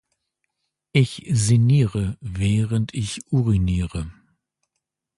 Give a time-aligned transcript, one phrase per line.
[0.93, 4.11] Ich sinniere, während ich uriniere.